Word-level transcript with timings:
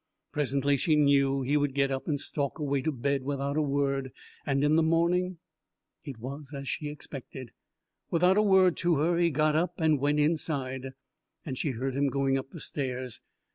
Presently, 0.31 0.77
she 0.77 0.95
knew, 0.95 1.43
he 1.43 1.55
would 1.55 1.75
get 1.75 1.91
up 1.91 2.07
and 2.07 2.19
stalk 2.19 2.57
away 2.57 2.81
to 2.81 2.91
bed 2.91 3.21
without 3.21 3.55
a 3.55 3.61
word. 3.61 4.11
And 4.47 4.63
in 4.63 4.75
the 4.75 4.81
morning 4.81 5.37
It 6.03 6.17
was 6.17 6.55
as 6.55 6.67
she 6.67 6.89
expected. 6.89 7.51
Without 8.09 8.35
a 8.35 8.41
word 8.41 8.75
to 8.77 8.95
her 8.95 9.19
he 9.19 9.29
got 9.29 9.55
up 9.55 9.75
and 9.79 9.99
went 9.99 10.19
inside, 10.19 10.93
and 11.45 11.55
she 11.55 11.69
heard 11.73 11.93
him 11.95 12.07
going 12.09 12.35
up 12.35 12.49
the 12.49 12.59
stairs. 12.59 13.21